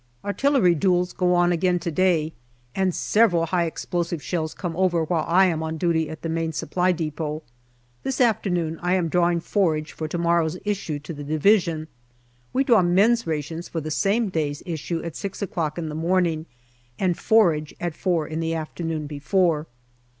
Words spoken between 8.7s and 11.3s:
I am drawing forage for to morrow's issue to the